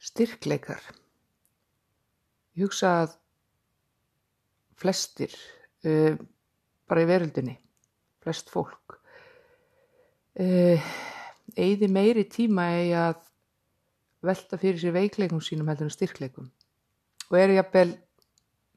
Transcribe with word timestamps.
Styrkleikar. 0.00 0.80
Ég 2.56 2.64
hugsa 2.64 2.92
að 3.02 3.16
flestir, 4.80 5.34
uh, 5.84 6.16
bara 6.88 7.04
í 7.04 7.08
veröldinni, 7.08 7.58
flest 8.24 8.48
fólk, 8.52 8.96
uh, 10.40 10.92
eigði 11.56 11.90
meiri 11.92 12.24
tíma 12.32 12.70
í 12.80 12.90
að 12.96 13.20
velta 14.24 14.58
fyrir 14.60 14.80
sér 14.80 14.96
veikleikum 14.96 15.40
sínum 15.44 15.68
heldur 15.70 15.88
en 15.88 15.94
styrkleikum 15.94 16.50
og 17.30 17.38
eru 17.40 17.56
jafnvel 17.56 17.94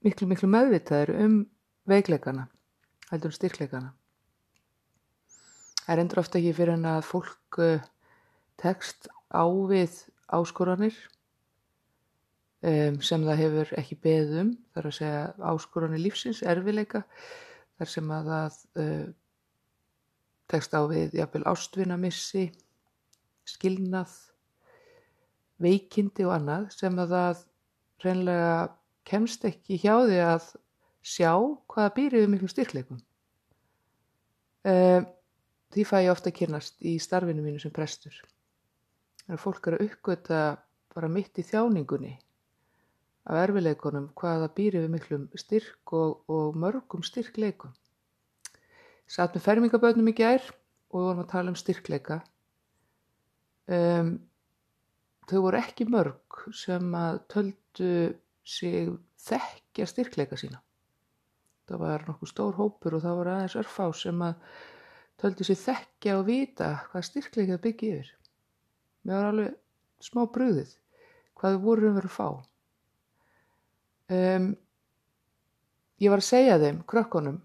miklu 0.05 0.27
miklu 0.29 0.47
meðvitaður 0.51 1.11
um 1.23 1.35
veikleikana 1.89 2.47
heldur 3.09 3.31
en 3.31 3.37
styrkleikana. 3.37 3.91
Það 5.83 5.93
er 5.95 6.01
endur 6.03 6.21
ofta 6.21 6.39
ekki 6.39 6.55
fyrir 6.55 6.77
en 6.77 6.87
að 6.93 7.03
fólk 7.07 7.59
uh, 7.59 7.83
tekst 8.61 9.09
á 9.35 9.43
við 9.43 9.99
áskoranir 10.31 10.95
um, 12.63 12.99
sem 13.03 13.25
það 13.27 13.41
hefur 13.41 13.73
ekki 13.79 13.97
beðum, 14.03 14.53
þar 14.75 14.89
að 14.89 14.97
segja 14.99 15.23
áskoranir 15.51 16.03
lífsins, 16.03 16.43
erfileika, 16.47 17.03
þar 17.79 17.91
sem 17.93 18.13
að 18.15 18.29
það 18.31 18.59
uh, 18.83 19.07
tekst 20.53 20.75
á 20.77 20.81
við 20.89 21.17
jafnvel 21.19 21.45
ástvinamissi, 21.53 22.45
skilnað, 23.49 24.13
veikindi 25.63 26.25
og 26.27 26.37
annað 26.37 26.69
sem 26.75 26.99
að 26.99 27.15
það 27.15 27.41
reynlega 28.03 28.53
kemst 29.07 29.43
ekki 29.47 29.79
hjá 29.79 29.95
því 30.07 30.19
að 30.23 30.45
sjá 31.03 31.31
hvaða 31.71 31.93
býrið 31.97 32.23
við 32.23 32.31
miklum 32.31 32.51
styrkleikum. 32.51 33.01
Um, 34.63 35.07
því 35.73 35.83
fæ 35.89 35.97
ég 36.05 36.13
ofta 36.13 36.31
að 36.31 36.37
kynast 36.39 36.77
í 36.85 36.95
starfinu 37.01 37.43
mínu 37.43 37.59
sem 37.59 37.73
prestur. 37.75 38.15
Þegar 39.23 39.41
fólk 39.41 39.67
er 39.67 39.77
að 39.77 39.85
uppgöta 39.87 40.39
bara 40.93 41.09
mitt 41.11 41.39
í 41.39 41.45
þjáningunni 41.47 42.13
af 43.23 43.39
erfileikunum 43.45 44.09
hvaða 44.19 44.49
býrið 44.57 44.85
við 44.85 44.91
miklum 44.97 45.23
styrk 45.39 45.93
og, 45.95 46.25
og 46.27 46.57
mörgum 46.59 47.05
styrkleikum. 47.07 47.71
Satt 49.07 49.35
með 49.35 49.45
fermingaböðnum 49.47 50.11
í 50.11 50.15
gær 50.17 50.43
og 50.91 50.99
við 50.99 51.07
vorum 51.07 51.23
að 51.23 51.31
tala 51.31 51.53
um 51.53 51.59
styrkleika. 51.59 52.19
Um, 53.71 54.11
þau 55.29 55.39
voru 55.45 55.59
ekki 55.61 55.87
mörg 55.87 56.43
sem 56.57 56.91
að 56.99 57.21
töldu 57.31 57.93
sig 58.43 58.91
þekkja 59.23 59.87
styrkleika 59.87 60.39
sína. 60.39 60.59
Það 61.69 61.79
var 61.79 62.03
nokkuð 62.09 62.31
stór 62.33 62.57
hópur 62.59 62.97
og 62.97 63.05
það 63.05 63.19
voru 63.21 63.33
aðeins 63.33 63.55
örfá 63.61 63.85
sem 63.95 64.25
að 64.25 64.59
töldu 65.23 65.47
sig 65.47 65.61
þekkja 65.61 66.17
og 66.19 66.27
vita 66.27 66.69
hvað 66.89 67.07
styrkleika 67.07 67.61
byggja 67.63 67.93
yfir. 67.93 68.11
Mér 69.03 69.19
var 69.19 69.29
alveg 69.31 69.55
smá 70.03 70.25
bröðið 70.35 70.75
hvað 71.39 71.55
þau 71.55 71.63
voru 71.63 71.89
um 71.89 71.97
verið 71.97 72.11
að 72.11 72.17
fá. 72.17 72.27
Um, 74.13 74.45
ég 76.03 76.11
var 76.13 76.21
að 76.21 76.29
segja 76.29 76.59
þeim, 76.61 76.83
krökkunum, 76.87 77.41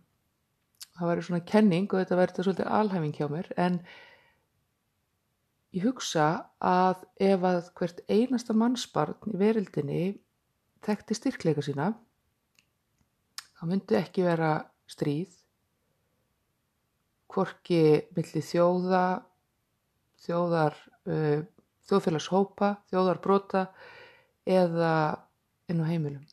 það 0.99 1.11
væri 1.13 1.25
svona 1.27 1.47
kenning 1.47 1.89
og 1.93 2.01
þetta 2.01 2.19
væri 2.19 2.33
þetta 2.33 2.47
svolítið 2.47 2.71
alhæfing 2.79 3.17
hjá 3.17 3.27
mér 3.33 3.51
en 3.65 3.81
ég 5.77 5.85
hugsa 5.87 6.29
að 6.65 7.05
ef 7.23 7.45
að 7.47 7.61
hvert 7.79 8.03
einasta 8.09 8.57
mannsbarn 8.57 9.33
í 9.33 9.39
verildinni 9.39 10.03
þekkti 10.87 11.19
styrkleika 11.19 11.65
sína 11.65 11.93
þá 13.59 13.63
myndi 13.71 13.99
ekki 13.99 14.27
vera 14.27 14.53
stríð 14.91 15.35
hvorki 17.29 17.83
milli 18.17 18.43
þjóða 18.43 19.05
þjóðar 20.25 20.77
uh, 21.09 21.45
þjóðfélagshópa, 21.89 22.73
þjóðarbrota 22.91 23.69
eða 24.49 24.93
inn 25.71 25.85
á 25.85 25.87
heimilum? 25.89 26.27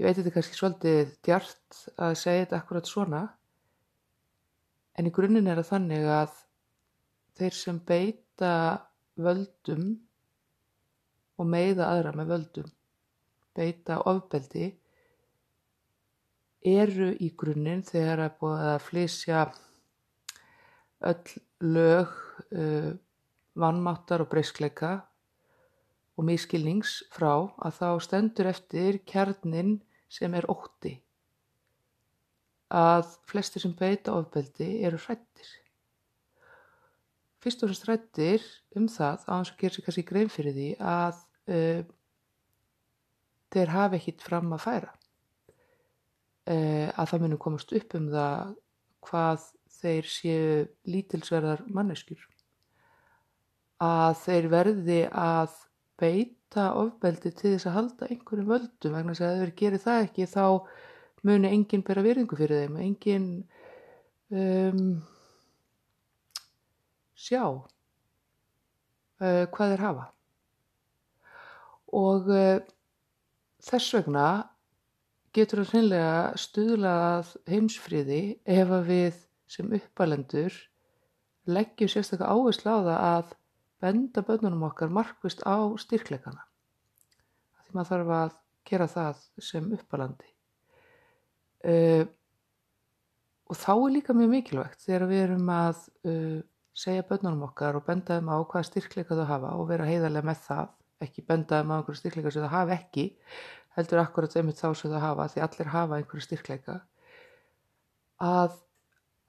Ég 0.00 0.08
veit 0.08 0.18
þetta 0.18 0.34
kannski 0.34 0.58
svolítið 0.58 1.12
djart 1.22 1.82
að 2.00 2.16
segja 2.18 2.44
þetta 2.44 2.58
akkurat 2.58 2.88
svona 2.90 3.22
en 4.98 5.08
í 5.08 5.12
grunninn 5.14 5.50
er 5.50 5.60
það 5.60 5.68
þannig 5.72 6.08
að 6.10 6.38
þeir 7.38 7.56
sem 7.56 7.78
beita 7.86 8.54
völdum 9.20 9.92
og 11.40 11.48
meiða 11.48 11.88
aðra 11.90 12.12
með 12.16 12.32
völdum, 12.32 12.70
beita 13.56 13.98
ofbeldi, 14.08 14.68
eru 16.62 17.10
í 17.18 17.32
grunninn 17.38 17.82
þegar 17.86 18.26
að 18.26 18.36
búið 18.40 18.66
að 18.72 18.82
flysja 18.86 19.44
öll 21.10 21.32
lög, 21.62 22.12
uh, 22.56 22.92
vannmáttar 23.58 24.24
og 24.24 24.30
breyskleika 24.32 24.92
og 26.16 26.28
miskilnings 26.28 27.00
frá 27.12 27.48
að 27.62 27.78
þá 27.80 27.88
stendur 28.06 28.50
eftir 28.52 29.00
kjarnin 29.08 29.80
sem 30.12 30.34
er 30.34 30.48
ótti. 30.52 30.98
Að 32.72 33.18
flestir 33.28 33.64
sem 33.64 33.74
beita 33.76 34.14
ofbeldi 34.16 34.78
eru 34.86 35.00
hrættir 35.00 35.50
fyrst 37.42 37.62
og 37.64 37.70
fremst 37.70 37.88
rættir 37.88 38.44
um 38.78 38.86
það 38.90 39.24
á 39.26 39.32
hans 39.34 39.50
að 39.50 39.62
gera 39.62 39.74
sér 39.74 39.86
kannski 39.86 40.04
grein 40.06 40.30
fyrir 40.30 40.54
því 40.54 40.68
að 40.78 41.22
uh, 41.50 41.80
þeir 43.52 43.72
hafi 43.74 43.98
ekkit 43.98 44.26
fram 44.26 44.54
að 44.54 44.64
færa. 44.66 44.92
Uh, 46.42 46.88
að 46.98 47.10
það 47.10 47.24
munum 47.24 47.42
komast 47.42 47.74
upp 47.78 47.96
um 47.98 48.08
það 48.12 48.54
hvað 49.08 49.48
þeir 49.82 50.08
séu 50.08 50.62
lítilsverðar 50.88 51.64
manneskjur 51.72 52.22
að 53.82 54.14
þeir 54.22 54.48
verði 54.52 55.00
að 55.10 55.58
beita 55.98 56.68
ofbeldi 56.78 57.32
til 57.34 57.54
þess 57.54 57.68
að 57.68 57.76
halda 57.78 58.08
einhverjum 58.10 58.50
völdum 58.52 58.96
vegna 58.96 59.14
að 59.16 59.24
ef 59.28 59.40
þeir 59.42 59.54
gerir 59.58 59.82
það 59.82 60.04
ekki 60.06 60.28
þá 60.30 60.46
muni 61.26 61.50
enginn 61.54 61.84
bera 61.86 62.04
virðingu 62.04 62.38
fyrir 62.38 62.64
þeim 62.64 62.78
enginn 62.82 63.26
um, 64.30 65.02
sjá 67.18 67.42
uh, 67.46 69.44
hvað 69.54 69.74
þeir 69.74 69.84
hafa. 69.86 70.06
Og 71.92 72.30
uh, 72.32 72.62
þess 73.62 73.94
vegna 73.98 74.28
getur 75.36 75.62
það 75.62 75.74
hreinlega 75.74 76.16
stuðlað 76.40 77.36
heimsfriði 77.48 78.22
ef 78.44 78.74
að 78.78 78.88
við 78.90 79.20
sem 79.52 79.72
uppalendur 79.78 80.56
leggjum 81.50 81.90
sérstaklega 81.90 82.30
áherslu 82.32 82.70
á 82.70 82.78
það 82.78 82.98
að 82.98 83.32
benda 83.82 84.22
bönnunum 84.26 84.68
okkar 84.68 84.92
markvist 84.94 85.42
á 85.42 85.58
styrkleikana. 85.82 86.44
Því 87.66 87.74
maður 87.76 87.90
þarf 87.90 88.12
að 88.18 88.36
gera 88.68 88.88
það 88.90 89.22
sem 89.42 89.72
uppalandi. 89.74 90.28
Uh, 91.62 92.04
og 93.50 93.58
þá 93.58 93.72
er 93.74 93.92
líka 93.96 94.14
mjög 94.16 94.30
mikilvægt 94.32 94.86
þegar 94.86 95.08
við 95.10 95.24
erum 95.26 95.50
að 95.54 95.82
uh, 96.08 96.38
segja 96.74 97.04
börnunum 97.06 97.44
okkar 97.48 97.76
og 97.78 97.84
benda 97.86 98.16
þeim 98.16 98.30
á 98.32 98.38
hvaða 98.40 98.68
styrkleika 98.70 99.18
þau 99.18 99.26
hafa 99.28 99.52
og 99.58 99.68
vera 99.68 99.86
heiðarlega 99.86 100.26
með 100.30 100.44
það, 100.46 100.70
ekki 101.04 101.26
benda 101.28 101.60
þeim 101.60 101.74
á 101.74 101.76
einhverju 101.76 102.00
styrkleika 102.00 102.32
sem 102.32 102.46
þau 102.46 102.54
hafa 102.54 102.76
ekki, 102.78 103.06
heldur 103.76 104.02
akkurat 104.02 104.36
einmitt 104.38 104.62
þá 104.62 104.68
sem 104.78 104.94
þau 104.94 105.02
hafa, 105.02 105.28
því 105.34 105.44
allir 105.46 105.72
hafa 105.74 105.98
einhverju 105.98 106.26
styrkleika, 106.26 106.78
að 108.22 108.56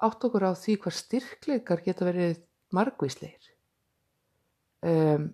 átt 0.04 0.26
okkur 0.28 0.48
á 0.50 0.52
því 0.58 0.78
hvað 0.84 0.98
styrkleikar 1.00 1.84
geta 1.86 2.08
verið 2.08 2.42
margvísleir. 2.74 3.50
Um, 4.84 5.30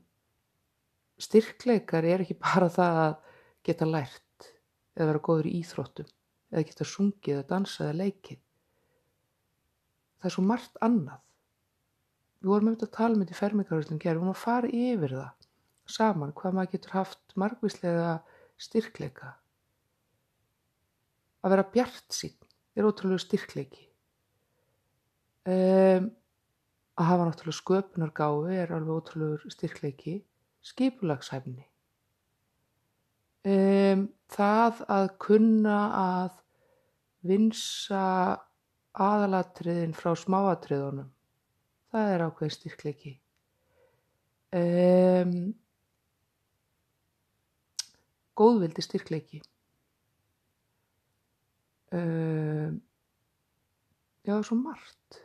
styrkleikar 1.20 2.06
er 2.06 2.26
ekki 2.26 2.38
bara 2.48 2.70
það 2.74 3.02
að 3.06 3.16
geta 3.70 3.88
lært 3.90 4.52
eða 4.98 5.12
vera 5.14 5.24
góður 5.24 5.50
í 5.50 5.56
íþróttum 5.62 6.12
eða 6.50 6.68
geta 6.68 6.88
sungið 6.88 7.36
eða 7.38 7.50
dansað 7.54 7.90
eða 7.90 8.00
leikið. 8.04 8.40
Það 10.20 10.30
er 10.30 10.36
svo 10.36 10.46
margt 10.46 10.80
annað 10.84 11.20
við 12.40 12.54
vorum 12.54 12.72
auðvitað 12.72 12.88
að 12.88 12.96
tala 12.96 13.16
um 13.16 13.22
þetta 13.24 13.36
í 13.36 13.40
fermingarhauslinn 13.40 14.00
gerð, 14.00 14.20
við 14.20 14.24
vorum 14.24 14.36
að 14.36 14.44
fara 14.44 14.72
yfir 14.72 15.16
það 15.18 15.36
saman, 15.90 16.34
hvað 16.38 16.56
maður 16.56 16.74
getur 16.76 16.96
haft 16.96 17.36
margvíslega 17.40 18.10
styrkleika 18.62 19.34
að 21.44 21.54
vera 21.56 21.68
bjart 21.74 22.16
sín 22.16 22.36
er 22.78 22.88
ótrúlega 22.88 23.24
styrkleiki 23.26 23.89
um, 25.50 26.10
að 27.00 27.10
hafa 27.10 27.28
náttúrulega 27.28 27.60
sköpunargáfi 27.60 28.60
er 28.60 28.74
alveg 28.76 29.00
ótrúlega 29.00 29.54
styrkleiki 29.54 30.16
skipulagshæfni. 30.70 31.66
Um, 33.50 34.10
það 34.30 34.84
að 34.92 35.08
kunna 35.24 35.80
að 36.00 36.34
vinsa 37.30 38.04
aðalatriðin 39.00 39.96
frá 39.96 40.12
smáatriðunum 40.18 41.10
það 41.94 42.12
er 42.14 42.26
ákveð 42.26 42.54
styrkleiki. 42.56 43.14
Um, 44.60 45.34
góðvildi 48.40 48.86
styrkleiki. 48.86 49.42
Já, 54.30 54.36
svo 54.46 54.56
margt 54.60 55.24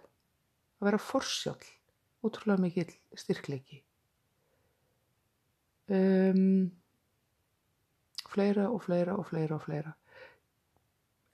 að 0.84 0.90
vera 0.90 1.00
forsjálf 1.00 1.68
ótrúlega 2.24 2.60
mikil 2.60 2.92
styrkleiki. 3.16 3.80
Um, 5.88 6.70
fleira 8.28 8.70
og 8.72 8.82
fleira 8.84 9.16
og 9.16 9.26
fleira 9.28 9.56
og 9.56 9.64
fleira. 9.64 9.92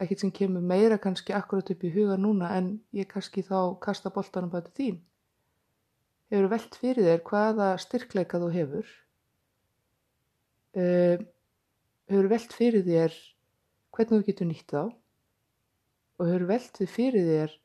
Ekkert 0.00 0.23
sem 0.23 0.32
kemur 0.32 0.64
meira 0.64 0.97
kannski 0.99 1.35
akkurat 1.37 1.70
upp 1.75 1.82
í 1.85 1.93
huga 1.93 2.17
núna 2.19 2.55
en 2.56 2.73
ég 2.97 3.08
kannski 3.11 3.44
þá 3.47 3.76
kasta 3.85 4.12
boltanum 4.14 4.50
bæti 4.52 4.73
þín. 4.79 5.00
Hefur 6.31 6.50
velt 6.52 6.79
fyrir 6.79 7.06
þér 7.08 7.25
hvaða 7.26 7.70
styrkleika 7.82 8.41
þú 8.41 8.50
hefur? 8.55 8.94
Uh, 10.79 11.19
hefur 12.11 12.31
velt 12.31 12.55
fyrir 12.55 12.87
þér 12.87 13.17
hvernig 13.91 14.23
þú 14.23 14.26
getur 14.31 14.50
nýtt 14.50 14.70
þá? 14.73 14.82
Og 16.20 16.31
hefur 16.31 16.47
velt 16.50 16.82
fyrir 16.94 17.26
þér 17.29 17.58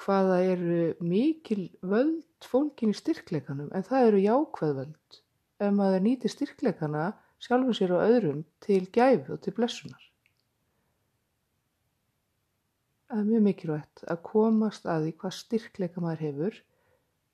hvaða 0.00 0.40
eru 0.52 0.80
mikil 1.00 1.68
völd 1.80 2.48
fólkin 2.50 2.92
í 2.92 2.98
styrkleikanum 2.98 3.70
en 3.74 3.86
það 3.86 4.08
eru 4.10 4.24
jákvæð 4.24 4.74
völd 4.80 5.20
ef 5.62 5.72
maður 5.72 6.04
nýtir 6.04 6.32
styrkleikana 6.32 7.06
sjálfur 7.42 7.76
sér 7.76 7.94
og 7.96 8.04
öðrum 8.04 8.42
til 8.64 8.84
gæfi 8.92 9.32
og 9.32 9.40
til 9.44 9.54
blessunar. 9.56 10.02
Það 13.06 13.20
er 13.22 13.28
mjög 13.30 13.44
mikilvægt 13.46 14.04
að 14.10 14.22
komast 14.26 14.88
að 14.90 15.06
því 15.06 15.12
hvað 15.20 15.36
styrkleika 15.40 16.02
maður 16.02 16.24
hefur 16.26 16.60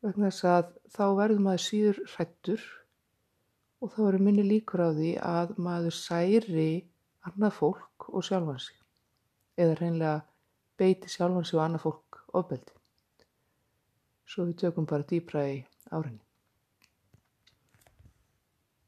vegna 0.05 0.31
þess 0.31 0.49
að 0.53 0.73
þá 0.93 1.05
verður 1.19 1.45
maður 1.47 1.65
síður 1.67 2.01
hrættur 2.15 2.65
og 3.83 3.95
þá 3.95 4.01
eru 4.09 4.23
minni 4.27 4.45
líkur 4.47 4.85
á 4.85 4.89
því 4.95 5.13
að 5.27 5.55
maður 5.67 5.97
særi 5.97 6.71
annað 7.27 7.57
fólk 7.59 8.09
og 8.11 8.27
sjálfan 8.27 8.61
sig 8.63 8.79
eða 9.63 9.79
reynlega 9.81 10.17
beiti 10.79 11.11
sjálfan 11.11 11.47
sig 11.47 11.59
og 11.59 11.65
annað 11.65 11.87
fólk 11.87 12.12
ofbeldi. 12.41 12.77
Svo 14.33 14.47
við 14.49 14.61
tökum 14.65 14.89
bara 14.89 15.09
dýbra 15.09 15.47
í 15.53 15.57
árinni. 15.91 16.23